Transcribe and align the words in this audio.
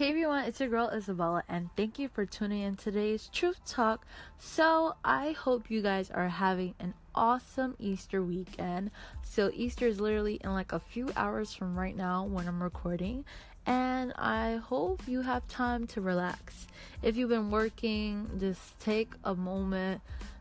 Hey 0.00 0.08
everyone, 0.08 0.46
it's 0.46 0.58
your 0.58 0.70
girl 0.70 0.88
Isabella, 0.88 1.42
and 1.46 1.68
thank 1.76 1.98
you 1.98 2.08
for 2.08 2.24
tuning 2.24 2.62
in 2.62 2.74
today's 2.74 3.28
Truth 3.34 3.60
Talk. 3.66 4.06
So, 4.38 4.94
I 5.04 5.32
hope 5.32 5.70
you 5.70 5.82
guys 5.82 6.10
are 6.10 6.30
having 6.30 6.74
an 6.80 6.94
awesome 7.14 7.76
Easter 7.78 8.22
weekend. 8.22 8.92
So, 9.20 9.50
Easter 9.52 9.86
is 9.86 10.00
literally 10.00 10.40
in 10.42 10.54
like 10.54 10.72
a 10.72 10.80
few 10.80 11.10
hours 11.16 11.52
from 11.52 11.78
right 11.78 11.94
now 11.94 12.24
when 12.24 12.48
I'm 12.48 12.62
recording, 12.62 13.26
and 13.66 14.14
I 14.16 14.56
hope 14.56 15.02
you 15.06 15.20
have 15.20 15.46
time 15.48 15.86
to 15.88 16.00
relax. 16.00 16.66
If 17.02 17.18
you've 17.18 17.28
been 17.28 17.50
working, 17.50 18.30
just 18.40 18.80
take 18.80 19.12
a 19.22 19.34
moment 19.34 20.00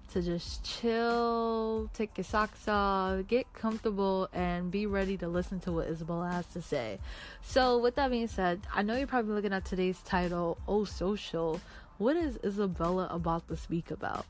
to 0.09 0.21
just 0.21 0.63
chill, 0.63 1.89
take 1.93 2.17
your 2.17 2.23
socks 2.23 2.67
off, 2.67 3.27
get 3.27 3.51
comfortable, 3.53 4.29
and 4.33 4.71
be 4.71 4.85
ready 4.85 5.17
to 5.17 5.27
listen 5.27 5.59
to 5.61 5.71
what 5.71 5.87
Isabella 5.87 6.29
has 6.29 6.45
to 6.47 6.61
say. 6.61 6.99
So, 7.41 7.77
with 7.77 7.95
that 7.95 8.11
being 8.11 8.27
said, 8.27 8.61
I 8.73 8.81
know 8.81 8.95
you're 8.95 9.07
probably 9.07 9.33
looking 9.33 9.53
at 9.53 9.65
today's 9.65 9.99
title, 10.01 10.57
Oh 10.67 10.85
Social. 10.85 11.61
What 11.97 12.15
is 12.15 12.39
Isabella 12.43 13.07
about 13.11 13.47
to 13.49 13.57
speak 13.57 13.91
about? 13.91 14.25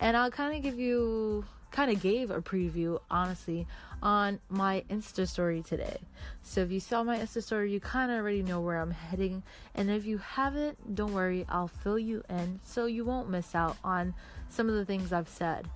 And 0.00 0.16
I'll 0.16 0.30
kind 0.30 0.56
of 0.56 0.62
give 0.62 0.78
you 0.78 1.44
kind 1.70 1.90
of 1.90 2.00
gave 2.00 2.30
a 2.30 2.40
preview, 2.40 3.00
honestly, 3.10 3.66
on 4.02 4.40
my 4.48 4.84
Insta 4.88 5.28
story 5.28 5.62
today. 5.62 5.98
So 6.42 6.60
if 6.62 6.70
you 6.70 6.80
saw 6.80 7.02
my 7.02 7.18
Insta 7.18 7.42
story, 7.42 7.72
you 7.72 7.80
kind 7.80 8.10
of 8.10 8.18
already 8.18 8.42
know 8.42 8.60
where 8.60 8.78
I'm 8.78 8.90
heading. 8.90 9.42
And 9.74 9.90
if 9.90 10.04
you 10.04 10.18
haven't, 10.18 10.94
don't 10.94 11.12
worry, 11.12 11.44
I'll 11.48 11.68
fill 11.68 11.98
you 11.98 12.22
in 12.28 12.60
so 12.64 12.86
you 12.86 13.04
won't 13.04 13.28
miss 13.28 13.54
out 13.54 13.76
on 13.84 14.14
some 14.48 14.68
of 14.68 14.74
the 14.74 14.84
things 14.84 15.12
I've 15.12 15.28
said. 15.28 15.68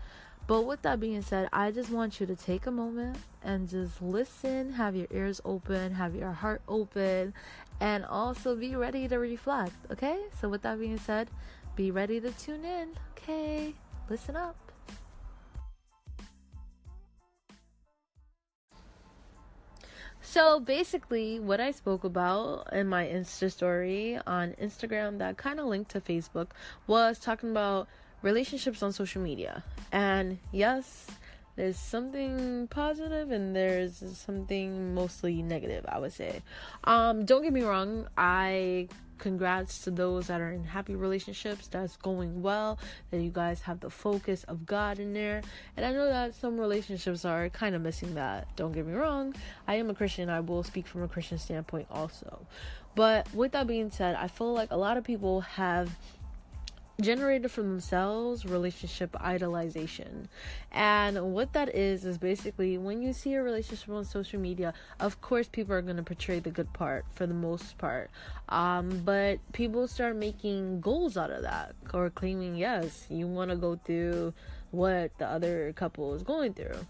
But 0.47 0.63
with 0.63 0.83
that 0.83 0.99
being 0.99 1.23
said, 1.23 1.49
I 1.53 1.71
just 1.71 1.91
want 1.91 2.21
you 2.21 2.27
to 2.27 2.35
take 2.35 2.67
a 2.67 2.71
moment 2.71 3.17
and 3.45 3.69
just 3.69 4.03
listen, 4.03 4.73
have 4.73 4.97
your 4.97 5.07
ears 5.11 5.41
open, 5.45 5.95
have 5.95 6.17
your 6.17 6.33
heart 6.33 6.63
open, 6.69 7.33
and 7.81 8.05
also 8.05 8.57
be 8.57 8.75
ready 8.75 9.07
to 9.09 9.19
reflect, 9.19 9.73
okay? 9.91 10.19
So, 10.41 10.49
with 10.49 10.63
that 10.63 10.79
being 10.81 10.99
said, 10.99 11.31
be 11.77 11.91
ready 11.91 12.21
to 12.21 12.31
tune 12.33 12.65
in, 12.65 12.91
okay? 13.17 13.75
Listen 14.09 14.37
up. 14.37 14.62
So 20.33 20.61
basically, 20.61 21.41
what 21.41 21.61
I 21.61 21.73
spoke 21.73 22.05
about 22.05 22.73
in 22.73 22.89
my 22.89 23.05
Insta 23.05 23.53
story 23.53 24.19
on 24.27 24.53
Instagram 24.53 25.19
that 25.19 25.37
kind 25.37 25.61
of 25.61 25.67
linked 25.67 25.91
to 25.91 26.01
Facebook 26.01 26.47
was 26.87 27.19
talking 27.19 27.51
about 27.51 27.87
relationships 28.23 28.83
on 28.83 28.95
social 28.95 29.21
media. 29.21 29.63
And 29.93 30.39
yes, 30.51 31.07
there's 31.57 31.77
something 31.77 32.67
positive 32.69 33.31
and 33.31 33.55
there's 33.55 34.03
something 34.17 34.95
mostly 34.95 35.43
negative, 35.43 35.85
I 35.87 35.99
would 35.99 36.15
say. 36.15 36.41
Um, 36.85 37.27
don't 37.27 37.43
get 37.43 37.53
me 37.53 37.61
wrong, 37.61 38.09
I 38.17 38.89
congrats 39.23 39.79
to 39.85 39.91
those 39.93 40.27
that 40.27 40.41
are 40.41 40.51
in 40.51 40.65
happy 40.65 40.97
relationships 40.97 41.69
that's 41.69 41.97
going 41.97 42.43
well 42.43 42.77
that 43.13 43.21
you 43.21 43.31
guys 43.31 43.61
have 43.61 43.79
the 43.79 43.89
focus 43.89 44.43
of 44.45 44.67
god 44.67 44.99
in 44.99 45.13
there. 45.13 45.41
And 45.77 45.87
i 45.87 45.93
know 45.93 46.07
that 46.07 46.35
some 46.35 46.59
relationships 46.59 47.25
are 47.25 47.49
kind 47.49 47.77
of 47.77 47.83
missing 47.83 48.15
that 48.17 48.49
don't 48.57 48.73
get 48.73 48.85
me 48.85 48.95
wrong. 48.95 49.35
I 49.69 49.77
am 49.77 49.89
a 49.91 49.95
christian 49.95 50.29
i 50.29 50.41
will 50.41 50.65
speak 50.65 50.89
from 50.89 51.05
a 51.05 51.09
christian 51.09 51.39
standpoint 51.39 51.87
also. 51.91 52.47
But 52.97 53.33
with 53.33 53.53
that 53.53 53.69
being 53.69 53.91
said 53.91 54.17
i 54.17 54.27
feel 54.27 54.53
like 54.53 54.73
a 54.73 54.77
lot 54.77 54.97
of 54.97 55.05
people 55.05 55.43
have 55.43 55.97
generated 57.01 57.51
for 57.51 57.63
themselves 57.63 58.45
relationship 58.45 59.13
idolization. 59.13 60.27
And 60.71 61.33
what 61.33 61.53
that 61.55 61.75
is 61.75 62.05
is 62.05 62.19
basically 62.19 62.79
when 62.79 63.03
you 63.03 63.13
see 63.13 63.35
a 63.35 63.43
relationship 63.43 63.89
on 63.91 64.05
social 64.05 64.41
media, 64.41 64.75
of 65.01 65.21
course 65.21 65.49
people 65.49 65.75
are 65.75 65.83
going 65.83 65.97
to 65.97 66.03
portray 66.03 66.39
the 66.39 66.51
good 66.51 66.73
part 66.73 67.05
for 67.15 67.27
the 67.27 67.35
most 67.35 67.79
part. 67.79 68.11
Um, 68.49 69.03
but 69.05 69.39
people 69.53 69.89
start 69.89 70.17
making 70.17 70.81
goals 70.81 71.17
out 71.17 71.31
of 71.31 71.43
that 71.43 71.75
or 71.93 72.11
claiming 72.11 72.57
yes, 72.57 73.07
you 73.09 73.27
want 73.27 73.51
to 73.51 73.57
go 73.57 73.77
through 73.77 74.35
what 74.71 75.17
the 75.19 75.27
other 75.27 75.73
couple 75.75 76.15
is 76.15 76.23
going 76.23 76.55
through. 76.55 76.87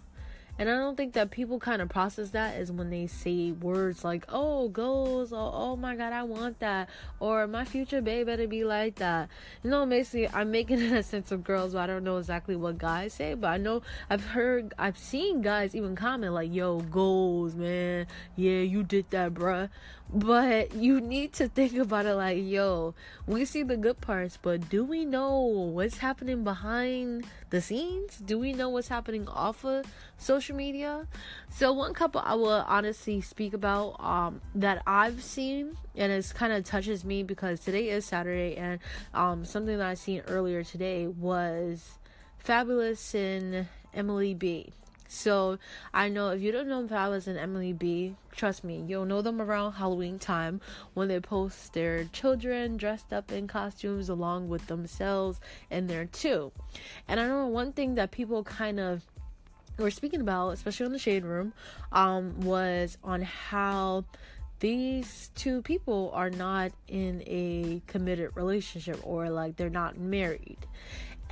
And 0.63 0.71
I 0.71 0.77
don't 0.77 0.97
think 0.97 1.15
that 1.15 1.33
people 1.33 1.59
kind 1.59 1.83
of 1.83 1.89
process 1.89 2.31
that 2.31 2.55
is 2.57 2.71
when 2.71 2.89
they 2.89 3.09
say 3.09 3.51
words 3.51 4.05
like, 4.05 4.25
oh, 4.29 4.69
goals, 4.69 5.33
or 5.33 5.51
oh 5.53 5.75
my 5.75 5.97
god, 5.97 6.13
I 6.13 6.23
want 6.23 6.61
that, 6.61 6.89
or 7.19 7.49
my 7.49 7.65
future 7.65 8.01
babe 8.01 8.27
better 8.27 8.47
be 8.47 8.63
like 8.63 8.95
that. 8.97 9.29
You 9.65 9.71
know, 9.71 9.85
basically, 9.87 10.29
I'm 10.29 10.53
making 10.53 10.79
it 10.81 10.93
a 10.93 11.03
sense 11.03 11.33
of 11.33 11.43
girls, 11.43 11.73
but 11.73 11.81
I 11.81 11.89
don't 11.89 12.05
know 12.05 12.19
exactly 12.19 12.55
what 12.55 12.79
guys 12.79 13.15
say, 13.15 13.35
but 13.35 13.49
I 13.49 13.57
know 13.57 13.83
I've 14.09 14.25
heard, 14.25 14.73
I've 14.79 14.99
seen 14.99 15.43
guys 15.43 15.75
even 15.75 15.97
comment 15.97 16.33
like, 16.33 16.55
yo, 16.55 16.79
goals, 16.79 17.57
man. 17.57 18.07
Yeah, 18.37 18.61
you 18.61 18.85
did 18.85 19.11
that, 19.11 19.35
bruh. 19.35 19.69
But 20.15 20.75
you 20.75 21.01
need 21.01 21.33
to 21.35 21.49
think 21.49 21.75
about 21.75 22.05
it 22.05 22.15
like, 22.15 22.39
yo, 22.39 22.95
we 23.27 23.47
see 23.47 23.63
the 23.63 23.79
good 23.79 24.03
parts, 24.03 24.39
but 24.41 24.69
do 24.69 24.85
we 24.85 25.07
know 25.07 25.39
what's 25.39 25.99
happening 25.99 26.45
behind 26.45 27.25
the 27.49 27.63
scenes? 27.63 28.19
Do 28.19 28.39
we 28.39 28.53
know 28.53 28.69
what's 28.69 28.89
happening 28.89 29.27
off 29.27 29.65
of 29.65 29.87
social 30.19 30.52
media? 30.53 31.07
So 31.51 31.73
one 31.73 31.95
couple 31.95 32.23
I 32.25 32.35
will 32.35 32.51
honestly 32.51 33.21
speak 33.21 33.55
about 33.55 33.97
um, 34.01 34.41
that 34.55 34.83
I've 34.87 35.23
seen 35.23 35.77
and 35.97 36.13
it 36.13 36.33
kind 36.35 36.53
of 36.53 36.65
touches 36.65 37.05
me 37.05 37.23
because 37.23 37.61
today 37.61 37.89
is 37.91 38.05
Saturday 38.05 38.57
and 38.57 38.81
um, 39.15 39.45
something 39.45 39.79
that 39.79 39.87
I 39.87 39.95
seen 39.95 40.23
earlier 40.29 40.65
today 40.65 41.07
was 41.07 41.99
Fabolous 42.45 43.15
and 43.15 43.67
Emily 43.95 44.35
B. 44.35 44.73
So 45.13 45.59
I 45.93 46.09
know 46.09 46.31
if 46.31 46.41
you 46.41 46.53
don't 46.53 46.69
know 46.69 46.83
Fabolous 46.85 47.27
and 47.27 47.39
Emily 47.39 47.75
B, 47.75 48.17
trust 48.35 48.65
me, 48.65 48.83
you'll 48.87 49.05
know 49.05 49.21
them 49.21 49.43
around 49.43 49.75
Halloween 49.75 50.19
time 50.19 50.63
when 50.95 51.09
they 51.09 51.21
post 51.21 51.75
their 51.75 52.05
children 52.05 52.79
dressed 52.79 53.13
up 53.13 53.31
in 53.31 53.47
costumes 53.47 54.09
along 54.09 54.49
with 54.49 54.69
themselves 54.69 55.39
in 55.71 55.87
there 55.87 56.07
too. 56.07 56.51
And 57.07 57.21
I 57.21 57.27
know 57.27 57.47
one 57.47 57.75
thing 57.75 57.95
that 57.97 58.11
people 58.11 58.43
kind 58.43 58.81
of 58.81 59.03
were 59.79 59.91
speaking 59.91 60.21
about, 60.21 60.51
especially 60.51 60.87
on 60.87 60.93
the 60.93 60.99
shade 60.99 61.25
room, 61.25 61.53
um, 61.93 62.41
was 62.41 62.99
on 63.03 63.23
how 63.23 64.05
these 64.61 65.31
two 65.35 65.61
people 65.63 66.11
are 66.15 66.31
not 66.31 66.73
in 66.87 67.23
a 67.27 67.83
committed 67.87 68.31
relationship 68.37 69.01
or 69.03 69.29
like 69.29 69.57
they're 69.57 69.69
not 69.71 69.99
married 69.99 70.59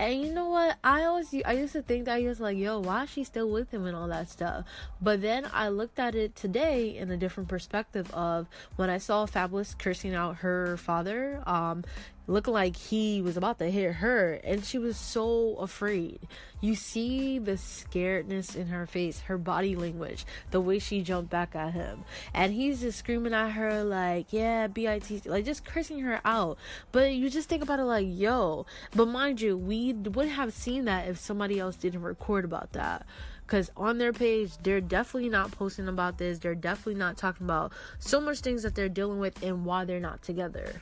and 0.01 0.23
you 0.23 0.33
know 0.33 0.49
what? 0.49 0.79
I 0.83 1.05
always 1.05 1.29
I 1.45 1.53
used 1.53 1.75
to 1.75 1.83
think 1.83 2.07
that 2.07 2.15
I 2.15 2.23
was 2.23 2.41
like, 2.41 2.57
yo, 2.57 2.81
why 2.81 3.03
is 3.03 3.11
she 3.11 3.23
still 3.23 3.51
with 3.51 3.71
him 3.71 3.85
and 3.85 3.95
all 3.95 4.09
that 4.09 4.31
stuff. 4.31 4.65
But 4.99 5.21
then 5.21 5.47
I 5.53 5.69
looked 5.69 5.99
at 5.99 6.15
it 6.15 6.35
today 6.35 6.97
in 6.97 7.11
a 7.11 7.19
different 7.19 7.51
perspective 7.51 8.11
of 8.13 8.49
when 8.77 8.89
I 8.89 8.97
saw 8.97 9.27
Fabolous 9.27 9.79
cursing 9.79 10.15
out 10.15 10.37
her 10.37 10.79
father, 10.79 11.43
um, 11.45 11.85
looking 12.31 12.55
like 12.55 12.77
he 12.77 13.21
was 13.21 13.37
about 13.37 13.59
to 13.59 13.69
hit 13.71 13.95
her 13.95 14.35
and 14.45 14.65
she 14.65 14.79
was 14.79 14.97
so 14.97 15.57
afraid. 15.57 16.21
You 16.61 16.77
see 16.77 17.39
the 17.41 17.53
scaredness 17.53 18.55
in 18.55 18.69
her 18.69 18.87
face 18.87 19.21
her 19.23 19.37
body 19.37 19.75
language 19.75 20.25
the 20.53 20.61
way 20.61 20.79
she 20.79 21.03
jumped 21.03 21.31
back 21.31 21.57
at 21.57 21.73
him. 21.73 22.05
And 22.33 22.53
he's 22.53 22.83
just 22.83 22.99
screaming 22.99 23.35
at 23.35 23.51
her 23.51 23.83
like 23.83 24.33
yeah 24.33 24.69
bit 24.69 25.27
like 25.27 25.45
just 25.45 25.65
cursing 25.65 26.01
her 26.01 26.21
out. 26.25 26.57
But 26.93 27.15
you 27.15 27.31
just 27.31 27.49
think 27.49 27.63
about 27.63 27.81
it 27.81 27.85
like 27.85 28.07
yo 28.09 28.65
but 28.95 29.07
mind 29.07 29.41
you 29.41 29.57
we 29.57 29.93
would 29.93 30.29
have 30.29 30.53
seen 30.53 30.85
that 30.85 31.09
if 31.09 31.19
somebody 31.19 31.59
else 31.59 31.75
didn't 31.75 32.03
record 32.03 32.45
about 32.45 32.73
that. 32.73 33.05
Because 33.45 33.73
on 33.77 33.99
their 33.99 34.13
page 34.13 34.53
they're 34.63 34.81
definitely 34.81 35.31
not 35.31 35.51
posting 35.51 35.89
about 35.89 36.19
this. 36.19 36.39
They're 36.39 36.55
definitely 36.55 36.95
not 36.95 37.17
talking 37.17 37.47
about 37.47 37.73
so 37.99 38.21
much 38.21 38.39
things 38.39 38.63
that 38.63 38.77
they're 38.77 38.89
dealing 38.89 39.19
with 39.19 39.43
and 39.43 39.65
why 39.65 39.85
they're 39.85 39.99
not 39.99 40.23
together 40.23 40.81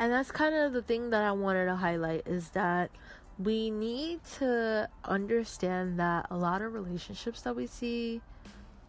And 0.00 0.10
that's 0.10 0.32
kind 0.32 0.54
of 0.54 0.72
the 0.72 0.80
thing 0.80 1.10
that 1.10 1.22
I 1.22 1.30
wanted 1.32 1.66
to 1.66 1.76
highlight 1.76 2.26
is 2.26 2.48
that 2.50 2.90
we 3.38 3.70
need 3.70 4.24
to 4.38 4.88
understand 5.04 6.00
that 6.00 6.26
a 6.30 6.38
lot 6.38 6.62
of 6.62 6.72
relationships 6.72 7.42
that 7.42 7.54
we 7.54 7.66
see, 7.66 8.22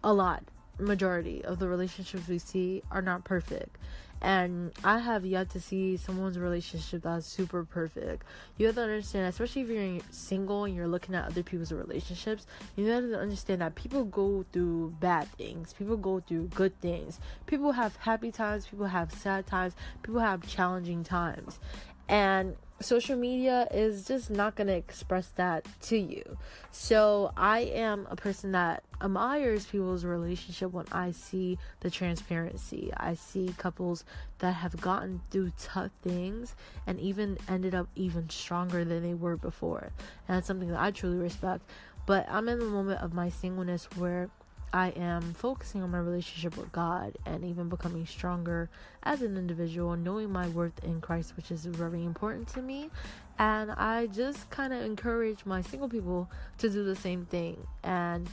a 0.02 0.14
lot, 0.14 0.46
majority 0.80 1.44
of 1.44 1.60
the 1.60 1.68
relationships 1.68 2.28
we 2.28 2.40
see 2.40 2.84
are 2.92 3.02
not 3.02 3.24
perfect. 3.24 3.78
And 4.24 4.72
I 4.84 5.00
have 5.00 5.26
yet 5.26 5.50
to 5.52 5.60
see 5.60 5.98
someone's 5.98 6.38
relationship 6.38 7.02
that's 7.02 7.26
super 7.26 7.66
perfect. 7.66 8.24
You 8.56 8.68
have 8.68 8.76
to 8.76 8.84
understand, 8.84 9.26
especially 9.26 9.64
if 9.64 9.70
you're 9.70 10.00
single 10.12 10.66
and 10.66 10.76
you're 10.76 10.88
looking 10.88 11.16
at 11.16 11.26
other 11.26 11.42
people's 11.42 11.72
relationships, 11.72 12.46
you 12.76 12.86
have 12.86 13.04
to 13.06 13.18
understand 13.18 13.62
that 13.62 13.74
people 13.74 14.04
go 14.04 14.46
through 14.54 14.94
bad 15.00 15.28
things, 15.34 15.74
people 15.74 15.98
go 15.98 16.20
through 16.20 16.50
good 16.50 16.80
things, 16.82 17.20
people 17.48 17.72
have 17.72 17.96
happy 17.96 18.32
times, 18.32 18.68
people 18.68 18.86
have 18.86 19.12
sad 19.12 19.48
times, 19.48 19.74
people 20.04 20.20
have 20.20 20.48
challenging 20.48 21.04
times, 21.04 21.60
and 22.08 22.56
social 22.82 23.16
media 23.16 23.68
is 23.72 24.06
just 24.06 24.30
not 24.30 24.56
going 24.56 24.68
to 24.68 24.74
express 24.74 25.28
that 25.36 25.66
to 25.82 25.98
you. 25.98 26.38
So 26.72 27.32
I 27.38 27.60
am 27.60 28.08
a 28.10 28.16
person 28.16 28.52
that 28.54 28.84
admires 29.02 29.66
people's 29.66 30.04
relationship 30.04 30.72
when 30.72 30.86
I 30.92 31.12
see 31.12 31.58
the 31.82 31.90
transparency. 31.90 32.92
I 32.96 33.16
see 33.16 33.54
couples 33.58 34.04
that 34.40 34.54
have 34.54 34.80
gotten 34.82 35.22
through 35.30 35.52
tough 35.60 35.92
things 36.02 36.56
and 36.88 37.00
even 37.00 37.38
ended 37.48 37.76
up 37.76 37.88
even 37.96 38.30
stronger 38.30 38.84
than 38.84 39.04
they 39.04 39.14
were 39.14 39.38
before. 39.38 39.92
And 40.28 40.38
that's 40.38 40.48
something 40.48 40.70
that 40.70 40.80
I 40.80 40.92
truly 40.92 41.18
respect. 41.18 41.64
But 42.06 42.28
I'm 42.30 42.50
in 42.50 42.60
the 42.60 42.66
moment 42.66 43.02
of 43.02 43.14
my 43.14 43.30
singleness 43.30 43.88
where 43.96 44.30
I 44.74 44.90
am 44.90 45.34
focusing 45.34 45.84
on 45.84 45.92
my 45.92 46.00
relationship 46.00 46.58
with 46.58 46.72
God 46.72 47.18
and 47.26 47.44
even 47.44 47.68
becoming 47.68 48.06
stronger 48.06 48.70
as 49.04 49.22
an 49.22 49.38
individual, 49.38 49.96
knowing 49.98 50.32
my 50.32 50.48
worth 50.48 50.84
in 50.84 51.02
Christ, 51.02 51.36
which 51.36 51.52
is 51.52 51.66
very 51.66 52.06
important 52.06 52.48
to 52.50 52.62
me. 52.62 52.90
And 53.38 53.72
I 53.72 54.08
just 54.08 54.50
kind 54.50 54.72
of 54.72 54.82
encourage 54.84 55.46
my 55.46 55.62
single 55.62 55.90
people 55.90 56.30
to 56.60 56.70
do 56.70 56.86
the 56.86 56.96
same 56.96 57.26
thing. 57.26 57.68
And 57.84 58.30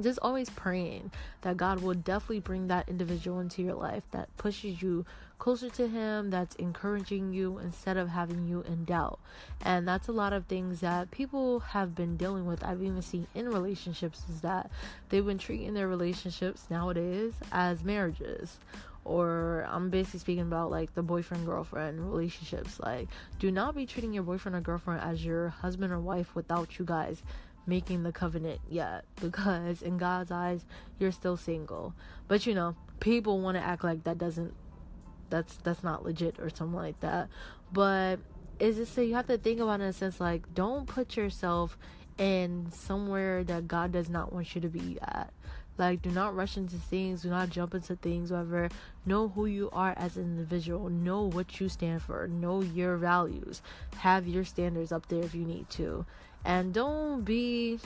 just 0.00 0.18
always 0.22 0.48
praying 0.50 1.10
that 1.42 1.56
God 1.56 1.82
will 1.82 1.94
definitely 1.94 2.40
bring 2.40 2.68
that 2.68 2.88
individual 2.88 3.40
into 3.40 3.62
your 3.62 3.74
life 3.74 4.04
that 4.12 4.34
pushes 4.36 4.82
you 4.82 5.04
closer 5.38 5.68
to 5.68 5.88
Him, 5.88 6.30
that's 6.30 6.54
encouraging 6.56 7.32
you 7.32 7.58
instead 7.58 7.96
of 7.96 8.08
having 8.10 8.46
you 8.46 8.62
in 8.62 8.84
doubt. 8.84 9.18
And 9.60 9.86
that's 9.88 10.08
a 10.08 10.12
lot 10.12 10.32
of 10.32 10.46
things 10.46 10.80
that 10.80 11.10
people 11.10 11.60
have 11.60 11.94
been 11.94 12.16
dealing 12.16 12.46
with. 12.46 12.62
I've 12.62 12.82
even 12.82 13.02
seen 13.02 13.26
in 13.34 13.48
relationships 13.48 14.22
is 14.30 14.40
that 14.42 14.70
they've 15.08 15.26
been 15.26 15.38
treating 15.38 15.74
their 15.74 15.88
relationships 15.88 16.66
nowadays 16.70 17.34
as 17.50 17.82
marriages 17.82 18.58
or 19.04 19.66
I'm 19.68 19.90
basically 19.90 20.20
speaking 20.20 20.42
about 20.42 20.70
like 20.70 20.94
the 20.94 21.02
boyfriend 21.02 21.46
girlfriend 21.46 22.08
relationships. 22.08 22.78
Like, 22.78 23.08
do 23.38 23.50
not 23.50 23.74
be 23.74 23.86
treating 23.86 24.12
your 24.12 24.22
boyfriend 24.22 24.54
or 24.54 24.60
girlfriend 24.60 25.00
as 25.00 25.24
your 25.24 25.48
husband 25.48 25.92
or 25.92 25.98
wife 25.98 26.34
without 26.34 26.78
you 26.78 26.84
guys 26.84 27.22
making 27.66 28.02
the 28.02 28.12
covenant 28.12 28.60
yet 28.68 29.04
because 29.20 29.82
in 29.82 29.98
God's 29.98 30.30
eyes 30.30 30.64
you're 30.98 31.12
still 31.12 31.36
single. 31.36 31.94
But 32.28 32.46
you 32.46 32.54
know, 32.54 32.76
people 33.00 33.40
want 33.40 33.56
to 33.56 33.62
act 33.62 33.84
like 33.84 34.04
that 34.04 34.18
doesn't 34.18 34.54
that's 35.30 35.56
that's 35.56 35.82
not 35.82 36.04
legit 36.04 36.38
or 36.38 36.50
something 36.50 36.74
like 36.74 37.00
that. 37.00 37.28
But 37.72 38.18
is 38.58 38.78
it 38.78 38.86
so 38.86 39.00
you 39.00 39.14
have 39.14 39.26
to 39.28 39.38
think 39.38 39.60
about 39.60 39.80
it 39.80 39.84
in 39.84 39.88
a 39.90 39.92
sense 39.92 40.20
like 40.20 40.54
don't 40.54 40.86
put 40.86 41.16
yourself 41.16 41.78
in 42.18 42.68
somewhere 42.70 43.42
that 43.44 43.66
God 43.66 43.92
does 43.92 44.08
not 44.08 44.32
want 44.32 44.54
you 44.54 44.60
to 44.60 44.68
be 44.68 44.98
at. 45.00 45.32
Like, 45.78 46.02
do 46.02 46.10
not 46.10 46.36
rush 46.36 46.56
into 46.56 46.76
things, 46.76 47.22
do 47.22 47.30
not 47.30 47.48
jump 47.48 47.74
into 47.74 47.96
things, 47.96 48.30
whatever. 48.30 48.68
Know 49.06 49.28
who 49.28 49.46
you 49.46 49.70
are 49.72 49.94
as 49.96 50.16
an 50.16 50.24
individual, 50.24 50.90
know 50.90 51.22
what 51.22 51.60
you 51.60 51.68
stand 51.68 52.02
for, 52.02 52.28
know 52.28 52.60
your 52.60 52.96
values, 52.96 53.62
have 53.98 54.28
your 54.28 54.44
standards 54.44 54.92
up 54.92 55.08
there 55.08 55.24
if 55.24 55.34
you 55.34 55.44
need 55.44 55.70
to. 55.70 56.04
And 56.44 56.74
don't 56.74 57.24
be, 57.24 57.78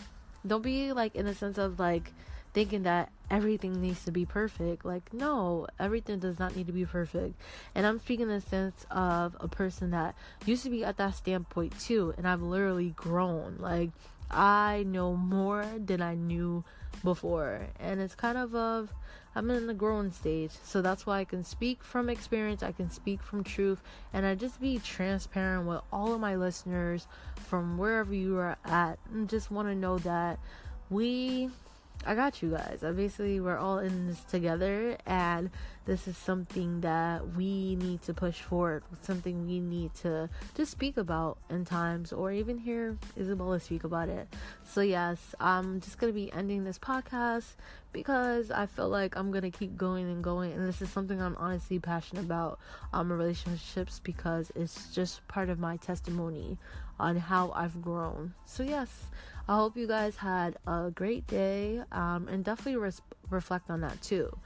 don't 0.46 0.62
be 0.62 0.92
like 0.92 1.14
in 1.14 1.26
a 1.26 1.34
sense 1.34 1.58
of 1.58 1.78
like 1.78 2.12
thinking 2.56 2.84
that 2.84 3.10
everything 3.30 3.82
needs 3.82 4.04
to 4.04 4.10
be 4.10 4.24
perfect. 4.24 4.84
Like, 4.84 5.12
no, 5.12 5.66
everything 5.78 6.20
does 6.20 6.38
not 6.38 6.56
need 6.56 6.66
to 6.68 6.72
be 6.72 6.86
perfect. 6.86 7.34
And 7.74 7.86
I'm 7.86 8.00
speaking 8.00 8.30
in 8.30 8.30
the 8.30 8.40
sense 8.40 8.86
of 8.90 9.36
a 9.40 9.46
person 9.46 9.90
that 9.90 10.14
used 10.46 10.62
to 10.64 10.70
be 10.70 10.84
at 10.84 10.96
that 10.96 11.16
standpoint 11.16 11.78
too, 11.78 12.14
and 12.16 12.26
I've 12.26 12.40
literally 12.40 12.94
grown. 12.96 13.56
Like, 13.58 13.90
I 14.30 14.84
know 14.86 15.14
more 15.14 15.66
than 15.78 16.02
I 16.02 16.14
knew 16.14 16.64
before. 17.04 17.68
And 17.78 18.00
it's 18.00 18.14
kind 18.14 18.38
of 18.38 18.54
of 18.54 18.92
I'm 19.34 19.50
in 19.50 19.66
the 19.66 19.74
growing 19.74 20.12
stage. 20.12 20.52
So 20.64 20.80
that's 20.80 21.06
why 21.06 21.20
I 21.20 21.24
can 21.24 21.44
speak 21.44 21.82
from 21.82 22.08
experience 22.08 22.62
I 22.62 22.72
can 22.72 22.90
speak 22.90 23.22
from 23.22 23.44
truth 23.44 23.82
and 24.12 24.24
I 24.24 24.34
just 24.34 24.60
be 24.60 24.78
transparent 24.78 25.66
with 25.66 25.80
all 25.92 26.14
of 26.14 26.20
my 26.20 26.36
listeners 26.36 27.06
from 27.46 27.78
wherever 27.78 28.14
you 28.14 28.38
are 28.38 28.56
at 28.64 28.98
and 29.12 29.28
just 29.28 29.50
want 29.50 29.68
to 29.68 29.74
know 29.74 29.98
that 29.98 30.38
we 30.88 31.50
I 32.04 32.14
got 32.14 32.40
you 32.42 32.50
guys. 32.50 32.84
I 32.84 32.92
basically 32.92 33.40
we're 33.40 33.58
all 33.58 33.78
in 33.78 34.06
this 34.06 34.20
together 34.20 34.96
and 35.06 35.50
this 35.86 36.06
is 36.06 36.16
something 36.16 36.80
that 36.80 37.34
we 37.34 37.76
need 37.76 38.02
to 38.02 38.14
push 38.14 38.40
forward, 38.40 38.82
something 39.02 39.46
we 39.46 39.60
need 39.60 39.94
to 40.02 40.28
just 40.54 40.72
speak 40.72 40.96
about 40.96 41.38
in 41.48 41.64
times 41.64 42.12
or 42.12 42.32
even 42.32 42.58
hear 42.58 42.96
Isabella 43.16 43.58
speak 43.60 43.84
about 43.84 44.08
it. 44.08 44.28
So 44.64 44.80
yes, 44.80 45.34
I'm 45.40 45.80
just 45.80 45.98
gonna 45.98 46.12
be 46.12 46.32
ending 46.32 46.64
this 46.64 46.78
podcast 46.78 47.54
because 47.92 48.50
I 48.50 48.66
feel 48.66 48.88
like 48.88 49.16
I'm 49.16 49.32
gonna 49.32 49.50
keep 49.50 49.76
going 49.76 50.06
and 50.06 50.22
going 50.22 50.52
and 50.52 50.68
this 50.68 50.82
is 50.82 50.90
something 50.90 51.20
I'm 51.20 51.36
honestly 51.38 51.78
passionate 51.78 52.24
about 52.24 52.58
um 52.92 53.10
relationships 53.10 54.00
because 54.02 54.52
it's 54.54 54.94
just 54.94 55.26
part 55.28 55.48
of 55.50 55.58
my 55.58 55.76
testimony 55.76 56.58
on 56.98 57.16
how 57.16 57.52
I've 57.54 57.82
grown. 57.82 58.34
So 58.44 58.62
yes, 58.62 58.88
I 59.48 59.56
hope 59.56 59.76
you 59.76 59.86
guys 59.86 60.16
had 60.16 60.56
a 60.66 60.90
great 60.94 61.26
day 61.26 61.82
um, 61.92 62.28
and 62.28 62.44
definitely 62.44 62.76
res- 62.76 63.02
reflect 63.30 63.70
on 63.70 63.80
that 63.82 64.00
too. 64.02 64.36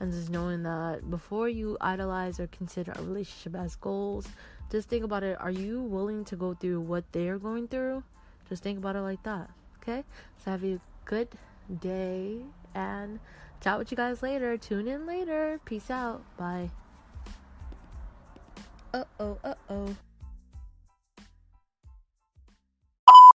And 0.00 0.12
just 0.12 0.30
knowing 0.30 0.62
that 0.62 1.10
before 1.10 1.48
you 1.48 1.76
idolize 1.80 2.40
or 2.40 2.46
consider 2.48 2.92
a 2.96 3.02
relationship 3.02 3.54
as 3.54 3.76
goals, 3.76 4.26
just 4.70 4.88
think 4.88 5.04
about 5.04 5.22
it. 5.22 5.36
Are 5.40 5.50
you 5.50 5.82
willing 5.82 6.24
to 6.26 6.36
go 6.36 6.54
through 6.54 6.80
what 6.80 7.04
they're 7.12 7.38
going 7.38 7.68
through? 7.68 8.02
Just 8.48 8.62
think 8.62 8.78
about 8.78 8.96
it 8.96 9.02
like 9.02 9.22
that. 9.24 9.50
Okay? 9.82 10.04
So 10.42 10.50
have 10.50 10.64
a 10.64 10.78
good 11.04 11.28
day 11.80 12.38
and 12.74 13.20
chat 13.60 13.78
with 13.78 13.90
you 13.90 13.96
guys 13.96 14.22
later. 14.22 14.56
Tune 14.56 14.88
in 14.88 15.06
later. 15.06 15.60
Peace 15.64 15.90
out. 15.90 16.22
Bye. 16.36 16.70
Uh 18.92 19.04
oh, 19.20 19.38
uh 19.44 19.54
oh. 19.68 19.96